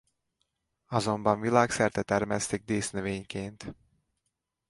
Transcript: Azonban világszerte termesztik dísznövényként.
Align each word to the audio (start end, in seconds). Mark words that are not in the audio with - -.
Azonban 0.85 1.39
világszerte 1.39 2.01
termesztik 2.03 2.63
dísznövényként. 2.63 3.75